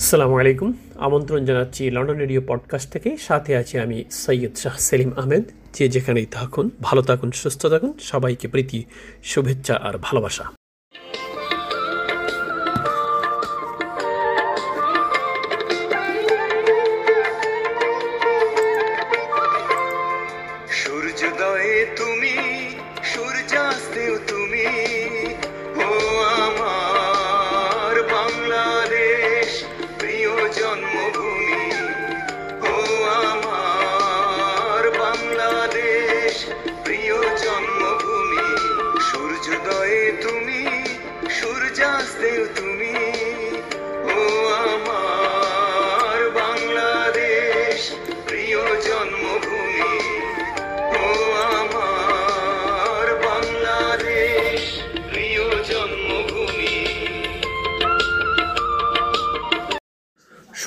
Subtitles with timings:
[0.00, 5.44] আসসালামু আলাইকুম। আমন্ত্রণ জানাচ্ছি লন্ডন রেডিও পডকাস্ট থেকে। সাথে আছি আমি সৈয়দ শাহ সেলিম আহমেদ।
[5.72, 8.84] যে যেখানেই থাকুন, ভালো থাকুন, সুস্থ থাকুন, সবাইকে প্রীতি,
[9.22, 10.44] শুভেচ্ছা আর ভালোবাসা।
[20.80, 22.19] সূর্যোদয়ে তুমি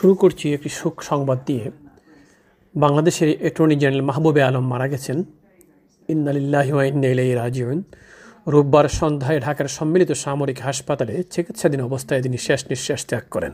[0.04, 1.72] শুরু করছি একটি সুখ সংবাদ দিয়ে।
[2.76, 5.24] বাংলাদেশের অ্যাটর্নি জেনারেল মাহবুবে আলম মারা গেছেন।
[6.10, 7.84] ইন্নালিল্লাহি ওয়া ইন্না ইলাইহি রাজিউন।
[8.48, 13.52] রোববার সন্ধ্যায় ঢাকার সম্মিলিত সামরিক হাসপাতালে চিকিৎসাধীন অবস্থায় তিনি শেষ নিঃশ্বাস ত্যাগ করেন।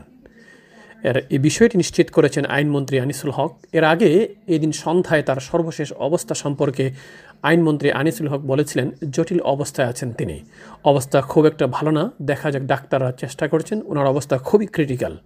[1.04, 6.34] এর এই বিষয়টি নিশ্চিত করেছেন আইনমন্ত্রী আনিসুল হক। এর আগে এদিন সন্ধ্যায় তার সর্বশেষ অবস্থা
[6.34, 6.92] সম্পর্কে
[7.42, 10.40] আইনমন্ত্রী আনিসুল হক বলেছিলেন, জটিল অবস্থায় আছেন তিনি।
[10.84, 15.16] অবস্থা খুব একটা ভালো না। দেখা যাক ডাক্তাররা চেষ্টা করছেন। ওনার অবস্থা খুবই ক্রিটিক্যাল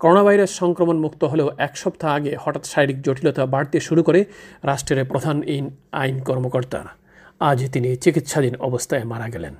[0.00, 4.20] করোনা ভাইরাস সংক্রমণ মুক্ত হলেও এক সপ্তাহ আগে হঠাৎ শারীরিক জটিলতা বাড়তে শুরু করে
[4.62, 5.60] রাষ্ট্রের প্রধান এই
[6.02, 6.80] আইন কর্মকর্তা।
[7.48, 9.54] আজ তিনি চিকিৎসাধীন অবস্থায় মারা গেলেন।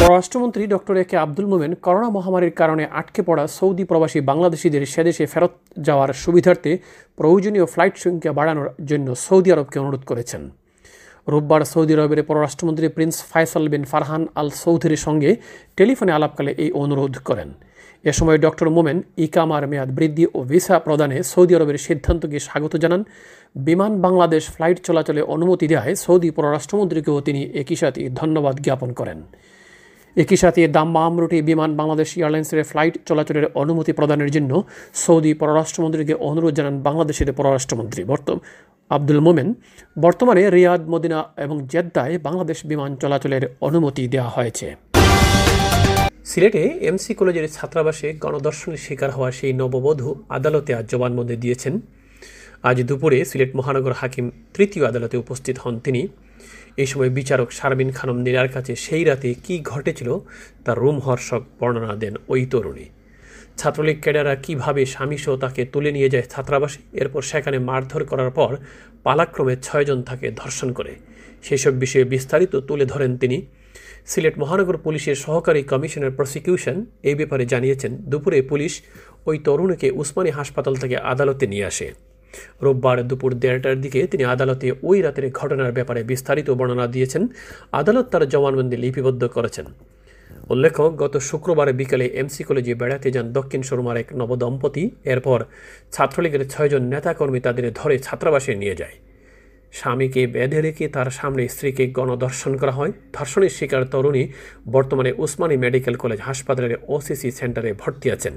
[0.00, 5.24] পররাষ্ট্রমন্ত্রী doctor A K Abdul Momen corona মহামারীর কারণে আটকে পড়া সৌদি প্রবাসী বাংলাদেশিদের সেদেশে
[5.32, 5.52] ফেরত
[5.86, 6.72] যাওয়ার সুবিধার্থে
[7.18, 10.42] প্রয়োজনীয় ফ্লাইট সংখ্যা বাড়ানোর জন্য সৌদি আরবকে অনুরোধ করেছেন।
[11.28, 15.30] রোববার সৌদি আরবের পররাষ্ট্রমন্ত্রী প্রিন্স ফায়সাল বিন ফারহান আল সৌধুরীর সঙ্গে
[15.78, 17.50] টেলিফোনে আলাপকালে এই অনুরোধ করেন।
[18.04, 23.02] এ সময় ডক্টর মোমেন ইকামার মেয়াদ বৃদ্ধি ও ভিসা প্রদানে সৌদি আরবের সিদ্ধান্তকে স্বাগত জানান।
[23.66, 29.18] বিমান বাংলাদেশ ফ্লাইট চলাচলে অনুমতি দেওয়ায় সৌদি পররাষ্ট্রমন্ত্রীকেও তিনি একই সাথে ধন্যবাদ জ্ঞাপন করেন।
[30.16, 34.52] একই সাথে দাম্মাম রুটে বিমান বাংলাদেশ এয়ারলাইন্সের ফ্লাইট চলাচলের অনুমতি প্রদানের জন্য
[34.94, 38.38] সৌদি পররাষ্ট্রমন্ত্রীকে অনুরোধ জানান বাংলাদেশের পররাষ্ট্রমন্ত্রী। বর্তমান
[38.90, 39.48] আব্দুল মোমেন,
[40.00, 44.66] বর্তমানে রিয়াদ, মদিনা এবং জেদ্দায় বাংলাদেশ বিমান চলাচলের অনুমতি দেওয়া হয়েছে।
[46.30, 51.74] সিলেটে এমসি কলেজের ছাত্রাবাসে গণদর্শনের শিকার হওয়া সেই নববধূ আদালতে আজ জবানবন্দি দিয়েছেন।
[52.68, 56.02] আজ দুপুরে সিলেট মহানগর হাকিম তৃতীয় আদালতে উপস্থিত হন তিনি।
[56.76, 60.08] এই সময় বিচারক শারমিন খানম নীরার কাছে সেই রাতে কি ঘটেছিল
[60.64, 62.86] তার রোমহর্ষক বর্ণনা দেন ওই তরুণী।
[63.58, 68.52] ছাত্রলীগ ক্যাডাররা কীভাবে স্বামীসহ তাকে তুলে নিয়ে যায় ছাত্রাবাসে, এরপর সেখানে মারধর করার পর
[69.04, 70.92] পালাক্রমে ছয়জন তাকে ধর্ষণ করে।
[71.42, 73.38] সেসব বিষয়ে বিস্তারিত তুলে ধরেন তিনি।
[74.08, 78.72] সিলেট মহানগর পুলিশের সহকারী কমিশনার প্রসিকিউশন এই ব্যাপারে জানিয়েছেন, দুপুরে পুলিশ
[79.26, 81.86] ওই তরুণীকে উসমানী হাসপাতাল থেকে আদালতে নিয়ে আসে।
[82.62, 87.22] রোববার দুপুর দেড়টার দিকে তিনি আদালতে ওই রাতের ঘটনার ব্যাপারে বিস্তারিত বর্ণনা দিয়েছেন,
[87.72, 89.66] আদালত তার জবানবন্দি লিপিবদ্ধ করেছেন।
[90.50, 95.38] উল্লেখ্য, গত শুক্রবার বিকেলে এমসি কলেজে বেড়াতে যান দক্ষিণ শর্মার এক নবদম্পতি। এরপর
[95.92, 98.96] ছাত্রলীগের ছয়জন নেতাকর্মী তাদের ধরে ছাত্রাবাসে নিয়ে যায়।
[99.72, 104.28] স্বামীকে বেঁধে রেখে তার সামনে স্ত্রীকে গণধর্ষণ করা হয়। ধর্ষণের শিকার তরুণী
[104.72, 108.34] বর্তমানে উসমানী মেডিকেল কলেজ হাসপাতালের ওসিসি সেন্টারে ভর্তি আছেন।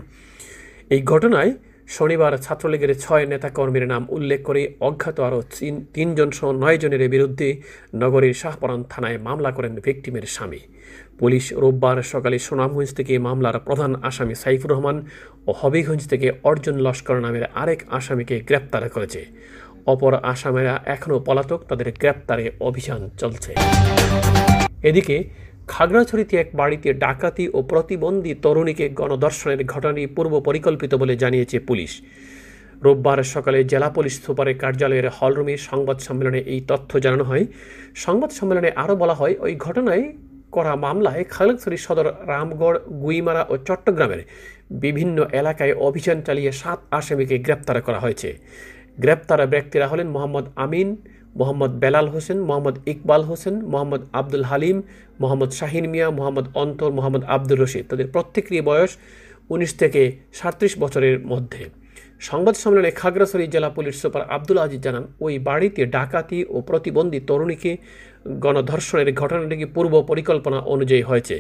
[0.89, 1.51] এই ঘটনায়
[1.87, 5.39] শনিবার ছাত্রলীগের ছয় নেতাকর্মীর নাম উল্লেখ করে অজ্ঞাত আরও
[5.93, 7.61] তিনজন সহ নয় জনের বিরুদ্ধে
[7.95, 10.59] নগরীর শাহপরান থানায় মামলা করেন ভিকটিমের স্বামী।
[11.19, 14.97] পুলিশ রোববার সকালে সুনামগঞ্জ থেকে মামলার প্রধান আসামি সাইফুর রহমান
[15.47, 19.25] ও হবিগঞ্জ থেকে অর্জুন লস্কর নামের আরেক আসামিকে গ্রেপ্তার করেছে।
[19.85, 23.51] অপর আসামিরা এখনও পলাতক, তাদের গ্রেপ্তারে অভিযান চলছে।
[24.83, 25.23] এদিকে,
[25.67, 32.01] খাগড়াছড়িতে এক বাড়িতে ডাকাতি ও প্রতিবন্ধী তরুণীকে গণদর্শনের ঘটনাটি পূর্ব পরিকল্পিত বলে জানিয়েছে পুলিশ।
[32.83, 37.45] রোববার সকালে জেলা পুলিশ সুপারের কার্যালয়ের হলরুমে সংবাদ সম্মেলনে এই তথ্য জানানো হয়।
[37.95, 40.11] সংবাদ সম্মেলনে আরও বলা হয়, ওই ঘটনায়
[40.51, 44.21] করা মামলায় খাগড়াছড়ি সদর রামগড়, গুইমারা ও চট্টগ্রামের
[44.71, 48.37] বিভিন্ন এলাকায় অভিযান চালিয়ে সাত আসামিকে গ্রেপ্তার করা হয়েছে।
[49.03, 50.89] গ্রেপ্তার ব্যক্তিরা হলেন মোহাম্মদ আমিন,
[51.39, 54.77] মোহাম্মদ বেলাল হোসেন, মোহাম্মদ ইকবাল হোসেন, মোহাম্মদ আব্দুল হালিম,
[55.21, 58.91] মোহাম্মদ শাহিন মিয়া, মোহাম্মদ অন্তর, মোহাম্মদ আব্দুর রশিদ। তাদের প্রত্যেকেরই বয়স
[59.53, 60.01] উনিশ থেকে
[60.39, 61.63] সাঁত্রিশ বছরের মধ্যে।
[62.29, 67.71] সংবাদ সম্মেলনে খাগড়াছড়ি জেলা পুলিশ সুপার আব্দুল আজিজ জানান, ওই বাড়িতে ডাকাতি ও প্রতিবন্ধী তরুণীকে
[68.43, 71.37] গণধর্ষণের ঘটনাটিকে পূর্ব পরিকল্পনা অনুযায়ী হয়েছে?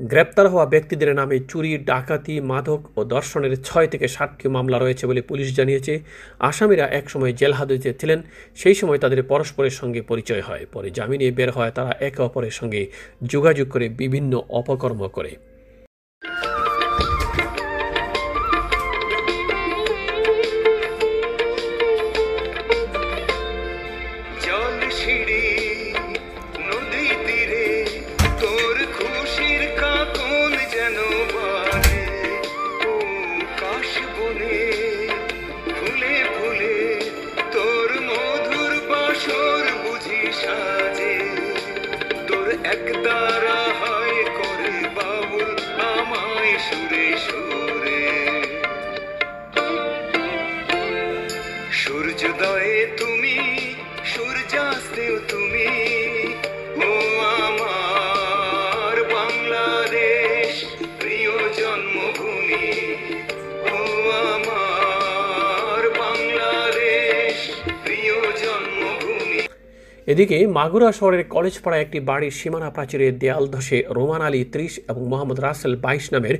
[0.00, 5.22] গ্রেপ্তার হওয়া ব্যক্তিদের নামে চুরি, ডাকাতি, মাদক ও দর্শনের ছয় থেকে ষাটটি মামলা রয়েছে বলে
[5.22, 6.00] পুলিশ জানিয়েছে।
[6.38, 8.22] আসামিরা একসময় জেল হাজতে ছিলেন,
[8.54, 12.86] সেই সময় তাদের পরস্পরের সঙ্গে পরিচয় হয়। পরে জামিনে বের হয় তারা একে অপরের সঙ্গে
[13.22, 15.49] যোগাযোগ করে বিভিন্ন অপকর্ম করে।
[70.10, 75.08] এদিকে মাগুরা শহরের কলেজ কলেজপাড়ায় একটি বাড়ির সীমানা প্রাচীরের দেয়াল ধসে রোমান আলী ত্রিশ এবং
[75.08, 76.36] মোহাম্মদ রাসেল বাইশ নামের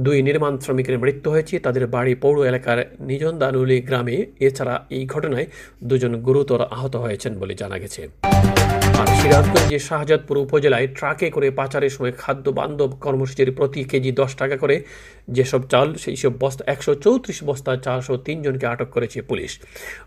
[0.00, 5.46] দুই নির্মাণ শ্রমিকের মৃত্যু হয়েছে। তাদের বাড়ি পৌর এলাকার নিজন্দানুলি গ্রামে। এছাড়া এই ঘটনায়
[5.84, 8.08] দুজন গুরুতর আহত হয়েছেন বলে জানা গেছে।
[9.26, 14.76] সিরাজগঞ্জের শাহজাদপুর উপজেলায় ট্রাকে করে পাচারের সময় খাদ্য বান্ধব কর্মসূচির প্রতি কেজি দশ টাকা করে
[15.28, 19.52] যেসব চাল সেই সব বস্তা, একশো চৌত্রিশ বস্তা চারশো তিনজনকে আটক করেছে পুলিশ।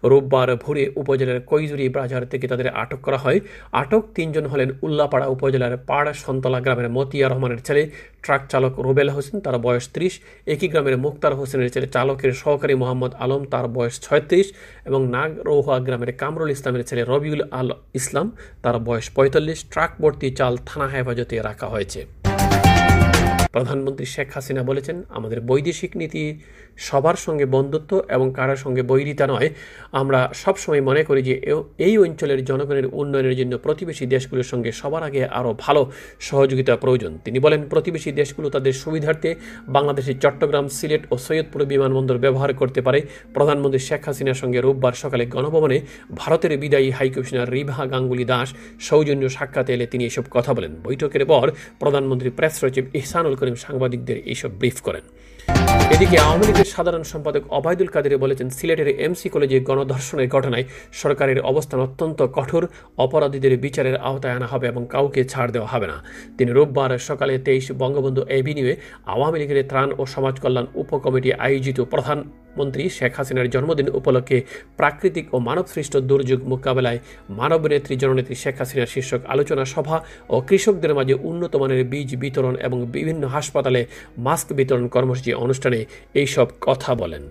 [0.04, 3.40] রোববার ভোরে উপজেলার কৈজুরি বাজার থেকে তাদের আটক করা হয়।
[3.72, 7.90] আটক তিনজন হলেন উল্লাপাড়া উপজেলার পাড় সন্তলা গ্রামের মতিয়া রহমানের ছেলে,
[8.24, 10.14] ট্রাক চালক রুবেল হোসেন, তার বয়স ত্রিশ।
[10.54, 14.48] একই গ্রামের মুক্তার হোসেনের ছেলে চালকের সহকারী মোহাম্মদ আলম, তার বয়স ছয়ত্রিশ।
[14.86, 18.28] এবং নাগরোহা গ্রামের কামরুল ইসলামের ছেলে রবিউল আল ইসলাম,
[18.64, 22.00] তার বয়স পঁয়তাল্লিশ ট্রাক ভর্তি চাল থানা হেফাজতে রাখা হয়েছে।
[23.54, 26.24] প্রধানমন্ত্রী শেখ হাসিনা বলেছেন, আমাদের বৈদেশিক নীতি
[26.78, 29.50] সবার সঙ্গে বন্ধুত্ব এবং কারোর সঙ্গে বৈরিতা নয়।
[29.92, 31.36] আমরা সবসময় মনে করি যে
[31.78, 35.82] এই অঞ্চলের জনগণের উন্নয়নের জন্য প্রতিবেশী দেশগুলোর সঙ্গে সবার আগে আরও ভালো
[36.20, 39.36] সহযোগিতা প্রয়োজন। তিনি বলেন, প্রতিবেশী দেশগুলো তাদের সুবিধার্থে
[39.68, 43.00] বাংলাদেশের চট্টগ্রাম, সিলেট ও সৈয়দপুর বিমানবন্দর ব্যবহার করতে পারে।
[43.34, 45.78] প্রধানমন্ত্রী শেখ হাসিনার সঙ্গে রোববার সকালে গণভবনে
[46.16, 48.50] ভারতের বিদায়ী হাইকমিশনার রিভা গাঙ্গুলি দাস
[48.88, 51.46] সৌজন্য সাক্ষাতে এলে তিনি এসব কথা বলেন। বৈঠকের পর
[51.80, 55.06] প্রধানমন্ত্রী প্রেস সচিব ইহসানুল করিম সাংবাদিকদের এইসব ব্রিফ করেন।
[55.96, 60.66] এদিকে আওয়ামী লীগের সাধারণ সম্পাদক অবায়দুল কাদের বলেছেন, সিলেটের এমসি কলেজে গণধর্ষণের ঘটনায়
[61.02, 62.64] সরকারের অবস্থান অত্যন্ত কঠোর,
[63.06, 65.98] অপরাধীদের বিচারের আওতায় আনা হবে এবং কাউকে ছাড় দেওয়া হবে না।
[66.38, 68.76] তিনি রোববার সকালে তেইশ বঙ্গবন্ধু এভিনিউয়ে
[69.14, 72.18] আওয়ামী লীগের ত্রাণ ও সমাজ কল্যাণ উপকমিটি আয়োজিত প্রধান
[72.60, 74.38] মন্ত্রী শেখ হাসিনার জন্মদিন উপলক্ষে
[74.78, 77.00] প্রাকৃতিক ও মানবসৃষ্ট দুর্যোগ মোকাবেলায়
[77.32, 79.98] মানব নেত্রী জননেত্রী শেখ হাসিনার শীর্ষক আলোচনা সভা
[80.30, 83.82] ও কৃষকদের মাঝে উন্নত মানের বীজ বিতরণ এবং বিভিন্ন হাসপাতালে
[84.18, 85.80] মাস্ক বিতরণ কর্মসূচি অনুষ্ঠানে
[86.14, 87.24] এইসব কথা বলেন।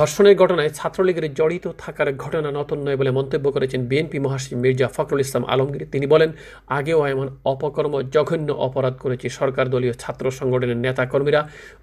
[0.00, 5.20] ধর্ষণের ঘটনায় ছাত্রলীগের জড়িত থাকার ঘটনা নতুন নয় বলে মন্তব্য করেছেন বিএনপি মহাসচিব মির্জা ফখরুল
[5.26, 6.30] ইসলাম আলমগীর। তিনি বলেন,
[6.78, 11.40] আগেও এমন অপকর্ম জঘন্য অপরাধ করেছে সরকার দলীয় ছাত্র সংগঠনের নেতাকর্মীরা।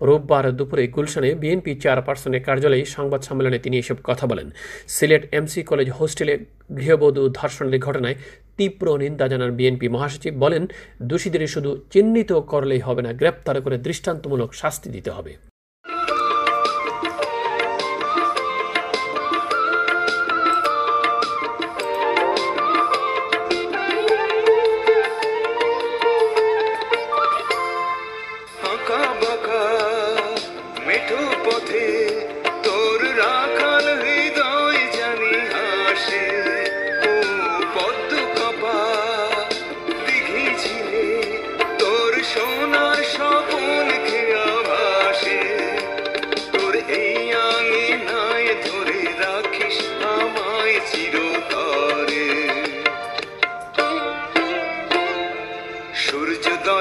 [0.07, 4.47] রোববার দুপুরে গুলশানে বিএনপি চেয়ারপারসনের কার্যালয়ে সংবাদ সম্মেলনে তিনি এসব কথা বলেন।
[4.95, 6.33] সিলেট এমসি কলেজ হোস্টেলে
[6.77, 8.17] গৃহবধূ ধর্ষণের ঘটনায়
[8.57, 10.63] তীব্র নিন্দা জানান বিএনপি মহাসচিব। বলেন,
[11.09, 15.33] দোষীদের শুধু চিহ্নিত করলেই হবে না, গ্রেপ্তার করে দৃষ্টান্তমূলক শাস্তি দিতে হবে।
[56.43, 56.76] সূর্যোদয়ে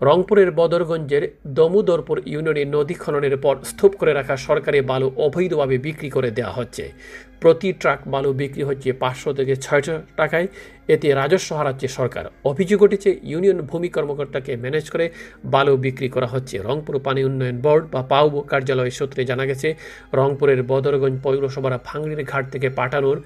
[0.00, 6.30] রংপুরের বদরগঞ্জের দমুদরপুর ইউনিয়নে নদী খননের পর স্তূপ করে রাখা সরকারি বালু অবৈধভাবে বিক্রি করে
[6.30, 6.92] দেওয়া হচ্ছে।
[7.40, 10.46] প্রতি ট্রাক বালু বিক্রি হচ্ছে পাঁচশো থেকে ছয়শো টাকায়।
[10.88, 15.10] এতে রাজস্ব হারাচ্ছে সরকার। অভিযোগ উঠেছে, ইউনিয়ন ভূমি কর্মকর্তাকে ম্যানেজ করে
[15.44, 19.74] বালু বিক্রি করা হচ্ছে। রংপুর পানি উন্নয়ন বোর্ড বা পাউব কার্যালয় সূত্রে জানা গেছে,
[20.14, 23.22] রংপুরের বদরগঞ্জ পৌরসভার ফাংড়ির ঘাট থেকে পাঠানোর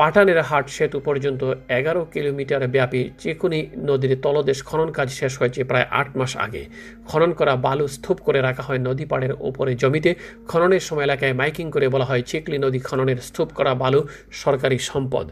[0.00, 1.42] পাটানের হাট সেতু পর্যন্ত
[1.78, 6.62] এগারো কিলোমিটার ব্যাপী চেকুনি নদীর তলদেশ খনন কাজ শেষ হয়েছে প্রায় আট মাস আগে।
[7.08, 10.10] খনন করা বালু স্তূপ করে রাখা হয় নদী পাড়ের ওপরে জমিতে।
[10.50, 14.00] খননের সময় এলাকায় মাইকিং করে বলা হয়, চিকলি নদী খননের স্তূপ করা বালু
[14.42, 15.26] সরকারি সম্পদ।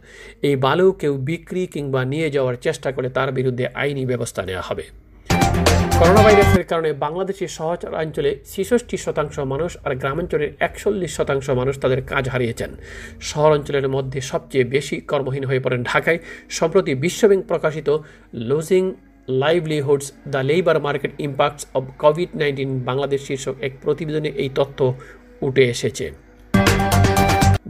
[0.48, 4.84] এই বালু কেউ বিক্রি কিংবা নিয়ে যাওয়ার চেষ্টা করে তার বিরুদ্ধে আইনি ব্যবস্থা নেওয়া হবে।
[6.00, 12.25] করোনা ভাইরাসের কারণে বাংলাদেশের শহরাঞ্চলে ছেষট্টি শতাংশ মানুষ আর গ্রামাঞ্চলের একচল্লিশ শতাংশ মানুষ তাদের কাজ
[12.28, 12.71] হারিয়েছেন।
[13.31, 16.19] শহরাঞ্চলের মধ্যে সবচেয়ে বেশি কর্মহীন হয়ে পড়েন ঢাকায়।
[16.59, 17.88] সম্প্রতি বিশ্বব্যাংক প্রকাশিত
[18.49, 18.83] losing
[19.43, 24.78] livelihoods the labour market impacts of COVID nineteen Bangladesh শীর্ষক এক প্রতিবেদনে এই তথ্য
[25.47, 26.07] উঠে এসেছে।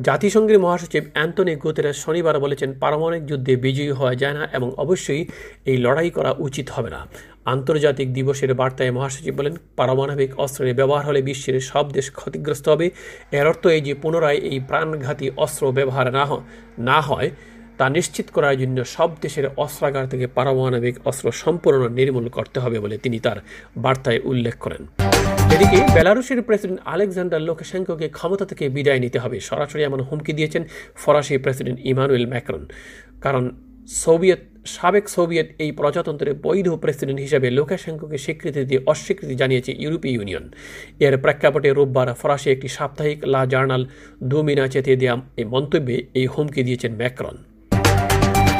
[0.02, 5.22] জাতিসংঘের মহাসচিব অ্যান্টনি গুতেরাস শনিবার বলেছেন, পারমাণবিক যুদ্ধে বিজয়ী হওয়া যায় না এবং অবশ্যই
[5.64, 7.00] এই লড়াই করা উচিত হবে না।
[7.44, 12.90] আন্তর্জাতিক দিবসের বার্তায় মহাসচিব বলেন, পারমাণবিক অস্ত্রের ব্যবহার হলে বিশ্বের সব দেশ ক্ষতিগ্রস্ত হবে।
[13.32, 16.24] এর অর্থ এই যে পুনরায় এই প্রাণঘাতী অস্ত্র ব্যবহার না
[16.78, 17.30] না হয়
[17.78, 22.96] তা নিশ্চিত করার জন্য সব দেশের অস্ত্রাগার থেকে পারমাণবিক অস্ত্র সম্পূর্ণ নির্মূল করতে হবে বলে
[23.04, 23.38] তিনি তার
[23.84, 24.82] বার্তায় উল্লেখ করেন।
[25.54, 30.62] এদিকে বেলারুশের প্রেসিডেন্ট আলেকজান্ডার লোকাশেঙ্কোকে ক্ষমতা থেকে বিদায় নিতে হবে সরাসরি এমন হুমকি দিয়েছেন
[31.02, 32.62] ফরাসি প্রেসিডেন্ট ইমানুয়েল ম্যাক্রন।
[33.24, 33.44] কারণ
[34.02, 34.42] সোভিয়েত,
[34.76, 40.44] সাবেক সোভিয়েত এই প্রজাতন্ত্রের বৈধ প্রেসিডেন্ট হিসেবে লোকাশেঙ্কোকে স্বীকৃতি দিয়ে অস্বীকৃতি জানিয়েছে ইউরোপীয় ইউনিয়ন।
[41.06, 43.82] এর প্রেক্ষাপটে রোববার ফরাসি একটি সাপ্তাহিক লা জার্নাল
[44.22, 47.36] দুমিনা চেতে দেওয়া এই মন্তব্যে এই হুমকি দিয়েছেন ম্যাক্রন।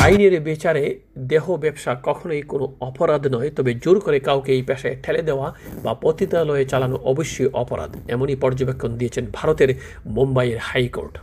[0.05, 0.85] আইনের বিচারে
[1.19, 5.95] দেহ ব্যবসা কখনোই কোনো অপরাধ নয়, তবে জোর করে কাউকে এই পেশায় ঠেলে দেওয়া বা
[5.95, 9.71] পতিতালয়ে চালানো অবশ্যই অপরাধ, এমনই পর্যবেক্ষণ দিয়েছেন ভারতের
[10.07, 11.19] মুম্বাইয়ের হাইকোর্ট।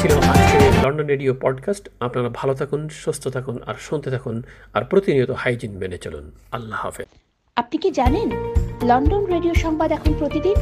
[0.00, 4.42] ছিল আজকের লন্ডন রেডিও পডকাস্ট। আপনারা ভালো থাকুন, সুস্থ থাকুন আর শুনতে থাকুন
[4.74, 7.06] আর প্রতিনিয়ত হাইজিন মেনে চলুন। আল্লাহ হাফেজ।
[7.56, 8.28] আপনি কি জানেন
[8.82, 10.56] লন্ডন রেডিও সংবাদ এখন প্রতিদিন?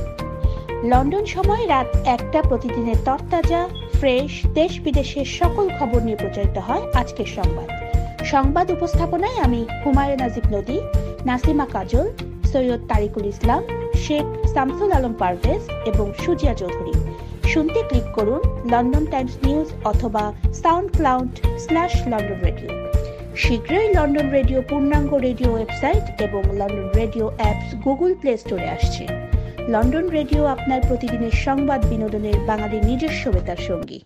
[0.90, 3.60] লন্ডন সময় রাত একটা প্রতিদিনের তরতাজা
[4.06, 7.68] ফ্রেশ দেশ বিদেশের সকল খবর নিয়ে প্রচারিত হয় আজকের সংবাদ।
[8.32, 10.78] সংবাদ উপস্থাপনায় আমি হুমায়ুন আজিব নদী,
[11.26, 12.06] নাসিমা কাজল,
[12.52, 13.62] সৈয়দ তারিকুল ইসলাম,
[14.04, 16.94] শেখ শামসুল আলম পারভেজ এবং সুজিয়া চৌধুরী।
[17.52, 18.40] শুনতে ক্লিক করুন
[18.72, 20.24] লন্ডন টাইমস নিউজ অথবা
[20.62, 21.32] sound cloud
[21.64, 22.70] slash London radio.
[23.42, 29.04] শীঘ্রই লন্ডন রেডিও পূর্ণাঙ্গ রেডিও ওয়েবসাইট এবং London radio apps Google Play স্টোরে আসছে।
[29.72, 33.98] লন্ডন রেডিও আপনার প্রতিদিনের সংবাদ বিনোদনের বাঙালির নিজস্ব বেতার সঙ্গী।